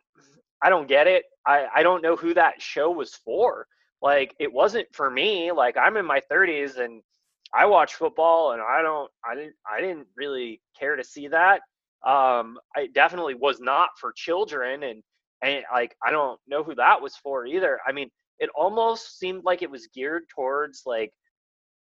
i 0.63 0.69
don't 0.69 0.87
get 0.87 1.07
it. 1.07 1.25
I 1.47 1.67
i 1.75 1.83
don't 1.83 2.03
know 2.03 2.15
who 2.17 2.35
that 2.35 2.61
show 2.61 2.91
was 2.91 3.15
for. 3.15 3.67
Like 4.01 4.35
it 4.39 4.53
wasn't 4.53 4.87
for 4.93 5.11
me. 5.11 5.51
Like 5.51 5.77
i'm 5.77 5.97
in 5.97 6.05
my 6.05 6.21
30s 6.31 6.79
and 6.79 7.03
i 7.55 7.67
watch 7.67 7.95
football 7.95 8.53
and 8.53 8.63
i 8.63 8.83
don't 8.83 9.11
i 9.29 9.35
didn't 9.35 9.55
i 9.71 9.81
didn't 9.81 10.07
really 10.17 10.61
care 10.79 10.97
to 10.97 11.05
see 11.05 11.29
that 11.29 11.63
um 12.07 12.59
i 12.77 12.89
definitely 12.95 13.35
was 13.35 13.61
not 13.61 13.91
for 14.01 14.13
children 14.17 14.83
and 14.83 15.03
and 15.43 15.65
like 15.73 15.95
i 16.05 16.11
don't 16.11 16.41
know 16.47 16.63
who 16.63 16.75
that 16.75 17.01
was 17.01 17.15
for 17.17 17.47
either 17.47 17.79
i 17.87 17.93
mean 17.93 18.09
it 18.39 18.51
almost 18.57 19.19
seemed 19.19 19.45
like 19.45 19.63
it 19.63 19.71
was 19.71 19.89
geared 19.95 20.25
towards 20.35 20.83
like 20.87 21.13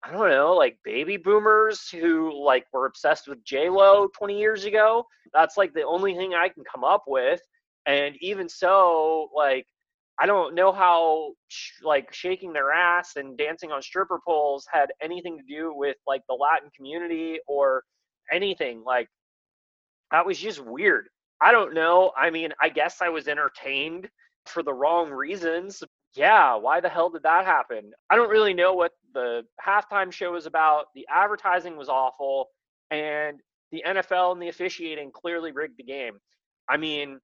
I 0.03 0.11
don't 0.11 0.29
know, 0.29 0.55
like 0.55 0.77
baby 0.83 1.17
boomers 1.17 1.89
who 1.89 2.31
like 2.45 2.65
were 2.71 2.85
obsessed 2.85 3.27
with 3.27 3.43
J 3.43 3.69
Lo 3.69 4.07
20 4.17 4.39
years 4.39 4.65
ago. 4.65 5.03
That's 5.33 5.57
like 5.57 5.73
the 5.73 5.83
only 5.83 6.15
thing 6.15 6.33
I 6.33 6.49
can 6.49 6.63
come 6.71 6.83
up 6.83 7.03
with. 7.07 7.41
And 7.87 8.15
even 8.21 8.47
so, 8.47 9.29
like 9.35 9.65
I 10.19 10.25
don't 10.25 10.55
know 10.55 10.71
how 10.71 11.33
sh- 11.47 11.81
like 11.83 12.13
shaking 12.13 12.53
their 12.53 12.71
ass 12.71 13.17
and 13.17 13.37
dancing 13.37 13.71
on 13.71 13.81
stripper 13.81 14.19
poles 14.25 14.65
had 14.71 14.89
anything 15.01 15.37
to 15.37 15.43
do 15.43 15.73
with 15.75 15.97
like 16.07 16.21
the 16.27 16.35
Latin 16.35 16.69
community 16.75 17.39
or 17.47 17.83
anything. 18.31 18.83
Like 18.85 19.07
that 20.11 20.25
was 20.25 20.37
just 20.39 20.63
weird. 20.63 21.09
I 21.39 21.51
don't 21.51 21.73
know. 21.73 22.11
I 22.17 22.29
mean, 22.29 22.53
I 22.61 22.69
guess 22.69 23.01
I 23.01 23.09
was 23.09 23.27
entertained 23.27 24.09
for 24.45 24.63
the 24.63 24.73
wrong 24.73 25.11
reasons, 25.11 25.83
yeah, 26.15 26.55
why 26.55 26.79
the 26.79 26.89
hell 26.89 27.09
did 27.09 27.23
that 27.23 27.45
happen? 27.45 27.91
I 28.09 28.15
don't 28.15 28.29
really 28.29 28.53
know 28.53 28.73
what 28.73 28.93
the 29.13 29.43
halftime 29.63 30.11
show 30.11 30.31
was 30.31 30.45
about. 30.45 30.85
The 30.95 31.05
advertising 31.09 31.77
was 31.77 31.89
awful, 31.89 32.49
and 32.89 33.39
the 33.71 33.83
NFL 33.85 34.31
and 34.31 34.41
the 34.41 34.49
officiating 34.49 35.11
clearly 35.11 35.51
rigged 35.51 35.77
the 35.77 35.83
game. 35.83 36.17
I 36.67 36.77
mean, 36.77 37.19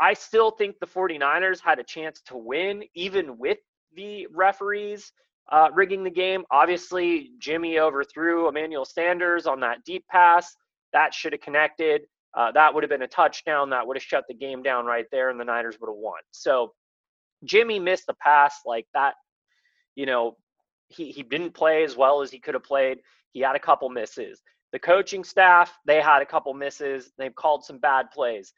I 0.00 0.14
still 0.14 0.50
think 0.50 0.78
the 0.78 0.86
49ers 0.86 1.60
had 1.60 1.78
a 1.78 1.84
chance 1.84 2.20
to 2.26 2.36
win, 2.36 2.84
even 2.94 3.38
with 3.38 3.58
the 3.94 4.26
referees 4.32 5.12
uh, 5.50 5.68
rigging 5.72 6.04
the 6.04 6.10
game. 6.10 6.44
Obviously, 6.50 7.32
Jimmy 7.38 7.78
overthrew 7.78 8.48
Emmanuel 8.48 8.84
Sanders 8.84 9.46
on 9.46 9.60
that 9.60 9.84
deep 9.84 10.04
pass. 10.08 10.54
That 10.94 11.12
should 11.12 11.32
have 11.32 11.42
connected. 11.42 12.02
Uh, 12.32 12.50
that 12.52 12.72
would 12.72 12.82
have 12.82 12.90
been 12.90 13.02
a 13.02 13.08
touchdown. 13.08 13.70
That 13.70 13.86
would 13.86 13.96
have 13.96 14.02
shut 14.02 14.24
the 14.28 14.34
game 14.34 14.62
down 14.62 14.86
right 14.86 15.06
there, 15.12 15.28
and 15.28 15.38
the 15.38 15.44
Niners 15.44 15.76
would 15.80 15.88
have 15.88 15.96
won. 15.96 16.20
So 16.30 16.72
Jimmy 17.44 17.78
missed 17.78 18.06
the 18.06 18.14
pass 18.14 18.60
like 18.64 18.86
that. 18.94 19.14
You 19.94 20.06
know, 20.06 20.36
he, 20.88 21.10
he 21.10 21.22
didn't 21.22 21.52
play 21.52 21.84
as 21.84 21.96
well 21.96 22.22
as 22.22 22.30
he 22.30 22.40
could 22.40 22.54
have 22.54 22.64
played. 22.64 22.98
He 23.32 23.40
had 23.40 23.56
a 23.56 23.60
couple 23.60 23.88
misses. 23.90 24.40
The 24.72 24.78
coaching 24.78 25.22
staff, 25.22 25.72
they 25.86 26.00
had 26.00 26.22
a 26.22 26.26
couple 26.26 26.52
misses. 26.54 27.12
They've 27.18 27.34
called 27.34 27.64
some 27.64 27.78
bad 27.78 28.10
plays. 28.10 28.52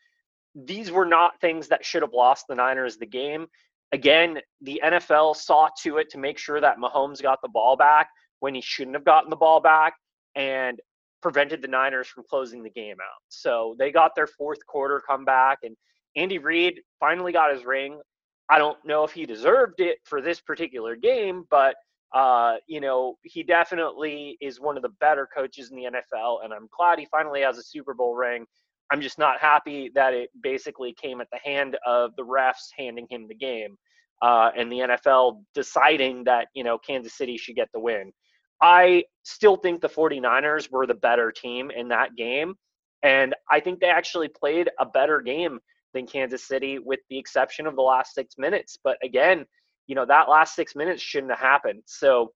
These 0.55 0.91
were 0.91 1.05
not 1.05 1.41
things 1.41 1.69
that 1.69 1.85
should 1.85 2.03
have 2.03 2.15
lost 2.15 2.47
the 2.49 2.55
Niners 2.55 2.97
the 2.97 3.07
game. 3.07 3.47
Again, 3.93 4.41
the 4.63 4.81
NFL 4.83 5.37
saw 5.37 5.69
to 5.83 5.99
it 5.99 6.11
to 6.11 6.19
make 6.19 6.39
sure 6.39 6.61
that 6.61 6.79
Mahomes 6.79 7.23
got 7.23 7.41
the 7.43 7.49
ball 7.49 7.77
back 7.77 8.09
when 8.41 8.55
he 8.55 8.63
shouldn't 8.63 8.97
have 8.97 9.05
gotten 9.05 9.31
the 9.31 9.37
ball 9.37 9.61
back 9.61 9.95
and 10.35 10.81
prevented 11.27 11.61
the 11.61 11.67
Niners 11.67 12.07
from 12.07 12.23
closing 12.31 12.63
the 12.63 12.71
game 12.71 12.99
out. 13.03 13.21
So 13.31 13.75
they 13.81 13.91
got 13.91 14.15
their 14.15 14.29
fourth 14.29 14.65
quarter 14.65 15.03
comeback, 15.05 15.59
and 15.65 15.77
Andy 16.15 16.39
Reid 16.39 16.81
finally 17.01 17.33
got 17.33 17.53
his 17.53 17.65
ring. 17.65 18.01
I 18.49 18.59
don't 18.59 18.79
know 18.85 19.03
if 19.03 19.11
he 19.11 19.27
deserved 19.27 19.81
it 19.81 19.99
for 20.05 20.21
this 20.21 20.41
particular 20.41 20.95
game, 20.95 21.43
but 21.51 21.75
uh, 22.15 22.59
you 22.69 22.81
know, 22.81 23.17
he 23.25 23.43
definitely 23.43 24.39
is 24.41 24.61
one 24.61 24.77
of 24.77 24.85
the 24.85 24.93
better 25.01 25.29
coaches 25.37 25.73
in 25.73 25.77
the 25.77 25.91
NFL, 25.91 26.45
and 26.45 26.53
I'm 26.53 26.69
glad 26.79 27.01
he 27.01 27.09
finally 27.11 27.41
has 27.41 27.59
a 27.59 27.63
Super 27.65 27.93
Bowl 27.93 28.15
ring. 28.15 28.47
I'm 28.93 29.01
just 29.01 29.19
not 29.19 29.41
happy 29.41 29.91
that 29.97 30.15
it 30.15 30.31
basically 30.41 30.95
came 30.95 31.21
at 31.21 31.27
the 31.33 31.41
hand 31.45 31.77
of 31.85 32.15
the 32.15 32.23
refs 32.23 32.69
handing 32.79 33.09
him 33.11 33.27
the 33.27 33.35
game, 33.35 33.77
uh, 34.23 34.53
and 34.57 34.71
the 34.71 34.79
NFL 34.79 35.43
deciding 35.57 36.23
that 36.23 36.47
you 36.55 36.63
know 36.63 36.79
Kansas 36.79 37.15
City 37.15 37.37
should 37.37 37.57
get 37.57 37.69
the 37.75 37.81
win. 37.81 38.13
I 38.61 39.05
still 39.23 39.57
think 39.57 39.81
the 39.81 39.89
49ers 39.89 40.71
were 40.71 40.87
the 40.87 40.95
better 40.95 41.31
team 41.33 41.71
in 41.71 41.89
that 41.89 42.17
game, 42.17 42.55
and 43.03 43.35
I 43.51 43.61
think 43.61 43.81
they 43.81 43.89
actually 43.89 44.29
played 44.29 44.71
a 44.79 44.87
better 44.87 45.21
game 45.21 45.61
than 45.95 46.07
Kansas 46.07 46.43
City, 46.47 46.79
with 46.79 47.01
the 47.11 47.19
exception 47.19 47.67
of 47.67 47.77
the 47.77 47.83
last 47.83 48.15
six 48.15 48.37
minutes. 48.39 48.79
But 48.83 48.99
again, 49.03 49.47
you 49.87 49.95
know 49.95 50.07
that 50.07 50.29
last 50.29 50.55
six 50.55 50.75
minutes 50.75 51.03
shouldn't 51.03 51.33
have 51.33 51.41
happened. 51.41 51.83
So, 51.87 52.33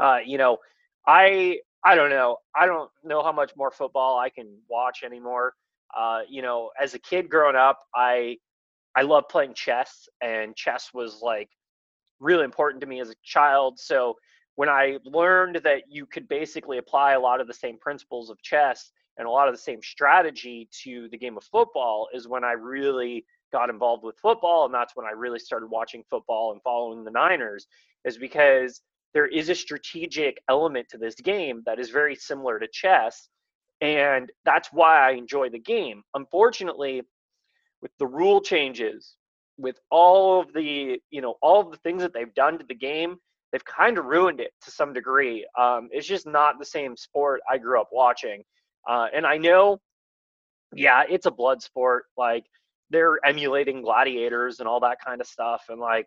uh, 0.00 0.18
you 0.24 0.38
know, 0.38 0.58
I 1.06 1.58
I 1.84 1.94
don't 1.94 2.10
know. 2.10 2.38
I 2.54 2.66
don't 2.66 2.90
know 3.04 3.22
how 3.22 3.32
much 3.32 3.52
more 3.56 3.70
football 3.70 4.18
I 4.18 4.30
can 4.30 4.56
watch 4.68 5.02
anymore. 5.04 5.54
Uh, 5.96 6.20
you 6.28 6.42
know, 6.42 6.70
as 6.80 6.94
a 6.94 6.98
kid 6.98 7.28
growing 7.28 7.56
up, 7.56 7.80
I 7.94 8.38
I 8.96 9.02
loved 9.02 9.28
playing 9.28 9.54
chess, 9.54 10.08
and 10.20 10.54
chess 10.56 10.90
was 10.94 11.20
like 11.22 11.50
really 12.20 12.44
important 12.44 12.80
to 12.82 12.86
me 12.86 13.00
as 13.00 13.10
a 13.10 13.14
child. 13.24 13.78
So 13.78 14.16
when 14.56 14.68
I 14.68 14.98
learned 15.04 15.60
that 15.64 15.84
you 15.88 16.06
could 16.06 16.28
basically 16.28 16.78
apply 16.78 17.12
a 17.12 17.20
lot 17.20 17.40
of 17.40 17.46
the 17.46 17.54
same 17.54 17.78
principles 17.78 18.30
of 18.30 18.40
chess 18.42 18.92
and 19.16 19.26
a 19.26 19.30
lot 19.30 19.48
of 19.48 19.54
the 19.54 19.60
same 19.60 19.82
strategy 19.82 20.68
to 20.84 21.08
the 21.10 21.18
game 21.18 21.36
of 21.36 21.44
football 21.44 22.08
is 22.12 22.28
when 22.28 22.44
I 22.44 22.52
really 22.52 23.24
got 23.52 23.70
involved 23.70 24.04
with 24.04 24.18
football 24.18 24.64
and 24.64 24.74
that's 24.74 24.96
when 24.96 25.06
I 25.06 25.10
really 25.10 25.38
started 25.38 25.66
watching 25.66 26.02
football 26.08 26.52
and 26.52 26.62
following 26.62 27.04
the 27.04 27.10
Niners 27.10 27.66
is 28.04 28.16
because 28.18 28.80
there 29.14 29.26
is 29.26 29.50
a 29.50 29.54
strategic 29.54 30.38
element 30.48 30.88
to 30.90 30.98
this 30.98 31.14
game 31.14 31.62
that 31.66 31.78
is 31.78 31.90
very 31.90 32.14
similar 32.14 32.58
to 32.58 32.66
chess 32.66 33.28
and 33.82 34.30
that's 34.44 34.68
why 34.72 35.08
I 35.08 35.12
enjoy 35.12 35.50
the 35.50 35.58
game. 35.58 36.02
Unfortunately, 36.14 37.02
with 37.82 37.90
the 37.98 38.06
rule 38.06 38.40
changes, 38.40 39.16
with 39.58 39.80
all 39.90 40.40
of 40.40 40.52
the, 40.52 40.98
you 41.10 41.20
know, 41.20 41.34
all 41.42 41.60
of 41.60 41.72
the 41.72 41.76
things 41.78 42.00
that 42.02 42.14
they've 42.14 42.32
done 42.32 42.58
to 42.58 42.64
the 42.66 42.76
game, 42.76 43.16
they've 43.52 43.64
kind 43.64 43.98
of 43.98 44.06
ruined 44.06 44.40
it 44.40 44.52
to 44.64 44.70
some 44.70 44.92
degree. 44.92 45.46
Um, 45.58 45.88
it's 45.92 46.06
just 46.06 46.26
not 46.26 46.58
the 46.58 46.64
same 46.64 46.96
sport 46.96 47.40
I 47.48 47.58
grew 47.58 47.80
up 47.80 47.90
watching. 47.92 48.42
Uh, 48.88 49.06
and 49.14 49.26
I 49.26 49.36
know, 49.36 49.78
yeah, 50.74 51.04
it's 51.08 51.26
a 51.26 51.30
blood 51.30 51.62
sport. 51.62 52.04
Like 52.16 52.44
they're 52.90 53.18
emulating 53.24 53.82
gladiators 53.82 54.60
and 54.60 54.68
all 54.68 54.80
that 54.80 54.98
kind 55.04 55.20
of 55.20 55.26
stuff. 55.26 55.64
And 55.68 55.80
like, 55.80 56.06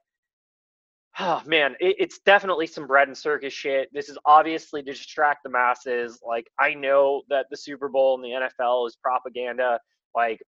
oh 1.19 1.41
man, 1.45 1.75
it, 1.79 1.95
it's 1.99 2.19
definitely 2.25 2.67
some 2.67 2.87
bread 2.87 3.07
and 3.07 3.17
circus 3.17 3.53
shit. 3.53 3.89
This 3.93 4.09
is 4.09 4.17
obviously 4.25 4.81
to 4.81 4.91
distract 4.91 5.43
the 5.43 5.49
masses. 5.49 6.19
Like 6.25 6.47
I 6.59 6.73
know 6.73 7.21
that 7.29 7.45
the 7.51 7.57
Super 7.57 7.89
Bowl 7.89 8.15
and 8.15 8.23
the 8.23 8.49
NFL 8.59 8.87
is 8.87 8.97
propaganda. 9.01 9.79
Like 10.15 10.41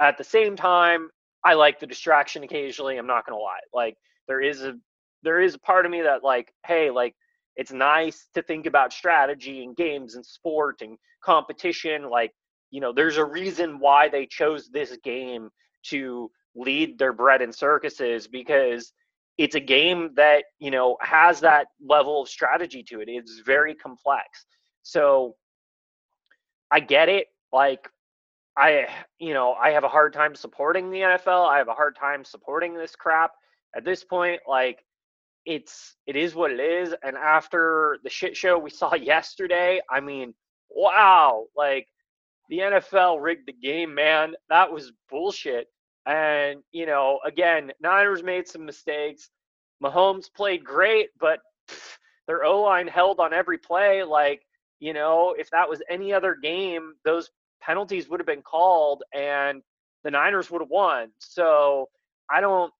at 0.00 0.16
the 0.16 0.24
same 0.24 0.56
time, 0.56 1.10
I 1.44 1.54
like 1.54 1.80
the 1.80 1.86
distraction 1.86 2.44
occasionally. 2.44 2.96
I'm 2.96 3.06
not 3.06 3.26
gonna 3.26 3.40
lie. 3.40 3.60
Like 3.74 3.96
there 4.28 4.40
is 4.40 4.62
a 4.62 4.74
there 5.26 5.40
is 5.40 5.56
a 5.56 5.58
part 5.58 5.84
of 5.84 5.92
me 5.92 6.02
that 6.02 6.22
like, 6.22 6.54
hey, 6.64 6.90
like 6.90 7.14
it's 7.56 7.72
nice 7.72 8.28
to 8.34 8.42
think 8.42 8.66
about 8.66 8.92
strategy 8.92 9.64
and 9.64 9.76
games 9.76 10.14
and 10.14 10.24
sport 10.24 10.82
and 10.82 10.96
competition. 11.22 12.08
Like, 12.08 12.32
you 12.70 12.80
know, 12.80 12.92
there's 12.92 13.16
a 13.16 13.24
reason 13.24 13.80
why 13.80 14.08
they 14.08 14.26
chose 14.26 14.68
this 14.68 14.96
game 15.02 15.50
to 15.88 16.30
lead 16.54 16.96
their 16.98 17.12
bread 17.12 17.42
and 17.42 17.54
circuses 17.54 18.28
because 18.28 18.92
it's 19.36 19.56
a 19.56 19.60
game 19.60 20.10
that, 20.14 20.44
you 20.60 20.70
know, 20.70 20.96
has 21.00 21.40
that 21.40 21.66
level 21.84 22.22
of 22.22 22.28
strategy 22.28 22.84
to 22.84 23.00
it. 23.00 23.08
It's 23.08 23.40
very 23.44 23.74
complex. 23.74 24.46
So 24.82 25.34
I 26.70 26.80
get 26.80 27.08
it. 27.08 27.26
Like, 27.52 27.88
I, 28.56 28.86
you 29.18 29.34
know, 29.34 29.54
I 29.54 29.70
have 29.70 29.84
a 29.84 29.88
hard 29.88 30.12
time 30.12 30.34
supporting 30.34 30.90
the 30.90 31.00
NFL. 31.00 31.48
I 31.48 31.58
have 31.58 31.68
a 31.68 31.74
hard 31.74 31.96
time 31.96 32.24
supporting 32.24 32.74
this 32.74 32.94
crap 32.94 33.32
at 33.76 33.84
this 33.84 34.04
point. 34.04 34.40
Like, 34.48 34.82
it's 35.46 35.96
it 36.06 36.16
is 36.16 36.34
what 36.34 36.50
it 36.50 36.60
is. 36.60 36.94
And 37.02 37.16
after 37.16 37.98
the 38.04 38.10
shit 38.10 38.36
show 38.36 38.58
we 38.58 38.70
saw 38.82 38.94
yesterday, 38.94 39.80
I 39.90 40.00
mean, 40.00 40.34
wow, 40.70 41.46
like 41.56 41.88
the 42.50 42.58
NFL 42.58 43.22
rigged 43.22 43.46
the 43.46 43.52
game, 43.52 43.94
man. 43.94 44.34
That 44.50 44.70
was 44.70 44.92
bullshit. 45.10 45.68
And 46.06 46.60
you 46.72 46.86
know, 46.86 47.20
again, 47.24 47.72
Niners 47.80 48.22
made 48.22 48.46
some 48.46 48.64
mistakes. 48.64 49.30
Mahomes 49.82 50.32
played 50.34 50.64
great, 50.64 51.08
but 51.18 51.40
pff, 51.68 51.96
their 52.26 52.44
O 52.44 52.60
line 52.62 52.88
held 52.88 53.20
on 53.20 53.32
every 53.32 53.58
play. 53.58 54.02
Like, 54.02 54.42
you 54.80 54.92
know, 54.92 55.34
if 55.38 55.48
that 55.50 55.68
was 55.68 55.82
any 55.88 56.12
other 56.12 56.34
game, 56.34 56.94
those 57.04 57.30
penalties 57.60 58.08
would 58.08 58.20
have 58.20 58.26
been 58.26 58.42
called 58.42 59.02
and 59.14 59.62
the 60.04 60.10
Niners 60.10 60.50
would 60.50 60.60
have 60.60 60.70
won. 60.70 61.10
So 61.18 61.88
I 62.30 62.40
don't, 62.40 62.72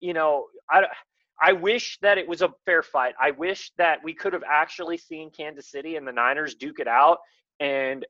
you 0.00 0.12
know, 0.12 0.46
I 0.70 0.84
I 1.42 1.52
wish 1.52 1.98
that 2.00 2.18
it 2.18 2.26
was 2.26 2.42
a 2.42 2.52
fair 2.64 2.82
fight. 2.82 3.14
I 3.20 3.30
wish 3.32 3.72
that 3.76 4.02
we 4.02 4.14
could 4.14 4.32
have 4.32 4.44
actually 4.50 4.96
seen 4.96 5.30
Kansas 5.30 5.70
City 5.70 5.96
and 5.96 6.06
the 6.06 6.12
Niners 6.12 6.54
duke 6.54 6.80
it 6.80 6.88
out 6.88 7.18
and 7.60 8.06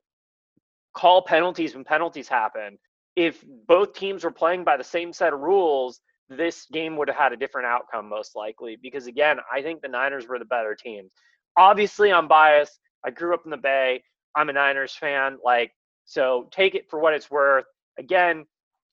call 0.93 1.21
penalties 1.21 1.75
when 1.75 1.83
penalties 1.83 2.27
happen. 2.27 2.77
If 3.15 3.43
both 3.67 3.93
teams 3.93 4.23
were 4.23 4.31
playing 4.31 4.63
by 4.63 4.77
the 4.77 4.83
same 4.83 5.11
set 5.11 5.33
of 5.33 5.39
rules, 5.39 5.99
this 6.29 6.67
game 6.71 6.95
would 6.97 7.07
have 7.09 7.17
had 7.17 7.33
a 7.33 7.37
different 7.37 7.67
outcome 7.67 8.07
most 8.07 8.35
likely 8.35 8.77
because 8.81 9.07
again, 9.07 9.39
I 9.51 9.61
think 9.61 9.81
the 9.81 9.87
Niners 9.87 10.27
were 10.27 10.39
the 10.39 10.45
better 10.45 10.75
team. 10.75 11.09
Obviously, 11.57 12.11
I'm 12.11 12.27
biased. 12.27 12.79
I 13.05 13.11
grew 13.11 13.33
up 13.33 13.41
in 13.45 13.51
the 13.51 13.57
Bay. 13.57 14.03
I'm 14.35 14.49
a 14.49 14.53
Niners 14.53 14.93
fan. 14.93 15.37
Like, 15.43 15.71
so 16.05 16.47
take 16.51 16.75
it 16.75 16.89
for 16.89 16.99
what 16.99 17.13
it's 17.13 17.31
worth. 17.31 17.65
Again, 17.97 18.45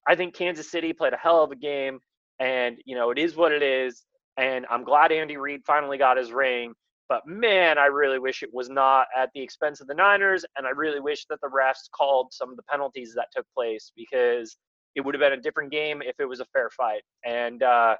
I 0.08 0.14
think 0.14 0.34
Kansas 0.34 0.70
City 0.70 0.92
played 0.92 1.12
a 1.12 1.18
hell 1.18 1.42
of 1.42 1.52
a 1.52 1.56
game 1.56 2.00
and 2.40 2.78
you 2.84 2.96
know, 2.96 3.10
it 3.10 3.18
is 3.18 3.36
what 3.36 3.52
it 3.52 3.62
is 3.62 4.02
and 4.36 4.66
I'm 4.70 4.84
glad 4.84 5.12
Andy 5.12 5.36
Reid 5.36 5.62
finally 5.64 5.98
got 5.98 6.16
his 6.16 6.32
ring. 6.32 6.74
But 7.08 7.26
man, 7.26 7.76
I 7.76 7.86
really 7.86 8.18
wish 8.18 8.42
it 8.42 8.52
was 8.52 8.70
not 8.70 9.06
at 9.16 9.30
the 9.34 9.42
expense 9.42 9.80
of 9.80 9.86
the 9.86 9.94
Niners, 9.94 10.44
and 10.56 10.66
I 10.66 10.70
really 10.70 11.00
wish 11.00 11.26
that 11.26 11.38
the 11.42 11.48
refs 11.48 11.90
called 11.94 12.32
some 12.32 12.50
of 12.50 12.56
the 12.56 12.62
penalties 12.62 13.12
that 13.14 13.28
took 13.34 13.46
place 13.54 13.92
because 13.94 14.56
it 14.94 15.02
would 15.02 15.14
have 15.14 15.20
been 15.20 15.38
a 15.38 15.42
different 15.42 15.70
game 15.70 16.00
if 16.02 16.14
it 16.18 16.24
was 16.24 16.40
a 16.40 16.46
fair 16.46 16.70
fight. 16.70 17.02
And 17.24 17.62
uh, 17.62 17.96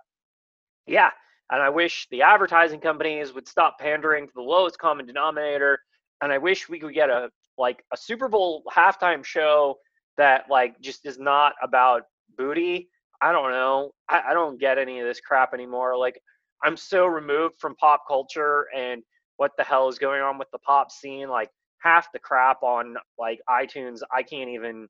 yeah, 0.86 1.10
and 1.50 1.62
I 1.62 1.68
wish 1.68 2.08
the 2.10 2.22
advertising 2.22 2.80
companies 2.80 3.34
would 3.34 3.46
stop 3.46 3.78
pandering 3.78 4.26
to 4.26 4.32
the 4.34 4.42
lowest 4.42 4.78
common 4.78 5.04
denominator. 5.04 5.78
And 6.22 6.32
I 6.32 6.38
wish 6.38 6.68
we 6.68 6.78
could 6.78 6.94
get 6.94 7.10
a 7.10 7.28
like 7.58 7.84
a 7.92 7.96
Super 7.96 8.28
Bowl 8.28 8.62
halftime 8.74 9.22
show 9.22 9.76
that 10.16 10.44
like 10.48 10.80
just 10.80 11.04
is 11.04 11.18
not 11.18 11.54
about 11.62 12.04
booty 12.38 12.88
I 13.24 13.32
don't 13.32 13.52
know. 13.52 13.92
I, 14.08 14.22
I 14.28 14.34
don't 14.34 14.60
get 14.60 14.76
any 14.76 15.00
of 15.00 15.06
this 15.06 15.20
crap 15.20 15.54
anymore. 15.54 15.96
Like 15.96 16.20
I'm 16.62 16.76
so 16.76 17.06
removed 17.06 17.58
from 17.58 17.74
pop 17.76 18.04
culture 18.08 18.66
and 18.74 19.02
what 19.36 19.52
the 19.58 19.64
hell 19.64 19.88
is 19.88 19.98
going 19.98 20.22
on 20.22 20.38
with 20.38 20.50
the 20.52 20.58
pop 20.58 20.90
scene. 20.90 21.28
Like 21.28 21.50
half 21.82 22.12
the 22.12 22.18
crap 22.18 22.62
on 22.62 22.96
like 23.18 23.40
iTunes, 23.48 24.00
I 24.14 24.22
can't 24.22 24.50
even. 24.50 24.88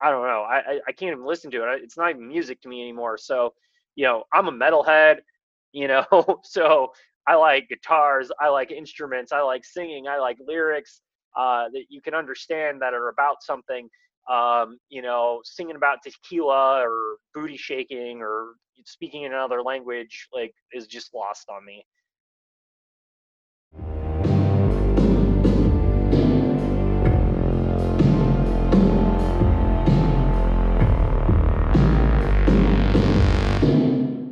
I 0.00 0.10
don't 0.10 0.26
know. 0.26 0.42
I 0.42 0.80
I 0.88 0.92
can't 0.92 1.12
even 1.12 1.24
listen 1.24 1.50
to 1.52 1.72
it. 1.72 1.82
It's 1.82 1.96
not 1.96 2.10
even 2.10 2.26
music 2.26 2.60
to 2.62 2.68
me 2.68 2.82
anymore. 2.82 3.16
So, 3.18 3.54
you 3.94 4.04
know, 4.04 4.24
I'm 4.32 4.48
a 4.48 4.52
metalhead. 4.52 5.18
You 5.74 5.88
know, 5.88 6.04
so 6.44 6.92
I 7.26 7.34
like 7.36 7.66
guitars. 7.70 8.30
I 8.38 8.48
like 8.50 8.70
instruments. 8.70 9.32
I 9.32 9.40
like 9.40 9.64
singing. 9.64 10.06
I 10.06 10.18
like 10.18 10.36
lyrics 10.46 11.00
uh, 11.34 11.70
that 11.72 11.84
you 11.88 12.02
can 12.02 12.14
understand 12.14 12.82
that 12.82 12.92
are 12.92 13.08
about 13.08 13.42
something 13.42 13.88
um, 14.30 14.78
you 14.88 15.02
know, 15.02 15.40
singing 15.44 15.76
about 15.76 15.98
tequila 16.02 16.80
or 16.80 17.16
booty 17.34 17.56
shaking 17.56 18.20
or 18.20 18.54
speaking 18.84 19.22
in 19.22 19.32
another 19.32 19.62
language, 19.62 20.28
like, 20.32 20.54
is 20.72 20.86
just 20.86 21.14
lost 21.14 21.48
on 21.48 21.64
me. 21.64 21.84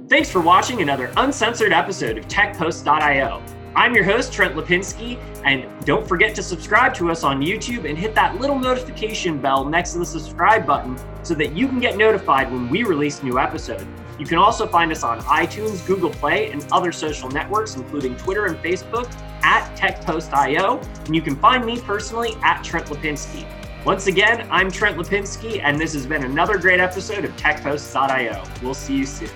Thanks 0.09 0.29
for 0.29 0.41
watching 0.41 0.83
another 0.83 1.13
uncensored 1.17 1.73
episode 1.73 2.19
of 2.19 2.27
TechPost.io. 2.27 3.41
I'm 3.77 3.95
your 3.95 4.03
host, 4.03 4.33
Trent 4.33 4.57
Lapinski, 4.57 5.17
and 5.45 5.65
don't 5.87 6.07
forget 6.07 6.35
to 6.35 6.43
subscribe 6.43 6.93
to 6.95 7.09
us 7.11 7.23
on 7.23 7.41
YouTube 7.41 7.89
and 7.89 7.97
hit 7.97 8.17
that 8.17 8.41
little 8.41 8.59
notification 8.59 9.39
bell 9.39 9.65
next 9.65 9.93
to 9.93 10.01
the 10.01 10.07
subscribe 10.07 10.67
button 10.67 10.99
so 11.23 11.35
that 11.35 11.53
you 11.53 11.69
can 11.69 11.79
get 11.79 11.97
notified 11.97 12.51
when 12.51 12.69
we 12.69 12.83
release 12.83 13.23
new 13.23 13.39
episode. 13.39 13.87
You 14.19 14.27
can 14.27 14.39
also 14.39 14.67
find 14.67 14.91
us 14.91 15.05
on 15.05 15.21
iTunes, 15.21 15.87
Google 15.87 16.11
Play, 16.11 16.51
and 16.51 16.67
other 16.73 16.91
social 16.91 17.31
networks, 17.31 17.77
including 17.77 18.17
Twitter 18.17 18.47
and 18.47 18.57
Facebook 18.57 19.11
at 19.43 19.75
TechPost.io, 19.77 20.79
and 21.07 21.15
you 21.15 21.23
can 21.23 21.37
find 21.37 21.65
me 21.65 21.81
personally 21.81 22.35
at 22.43 22.65
Trent 22.65 22.87
Lapinski. 22.87 23.47
Once 23.85 24.09
again, 24.09 24.49
I'm 24.51 24.71
Trent 24.71 24.99
Lapinski, 24.99 25.63
and 25.63 25.81
this 25.81 25.95
has 25.95 26.07
been 26.07 26.25
another 26.25 26.59
great 26.59 26.81
episode 26.81 27.25
of 27.25 27.31
TechPost.io. 27.37 28.45
We'll 28.63 28.75
see 28.75 28.97
you 28.97 29.07
soon. 29.07 29.31